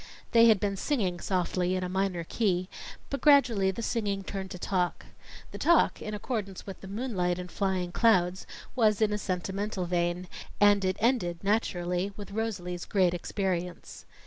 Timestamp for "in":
1.75-1.83, 6.01-6.15, 8.99-9.13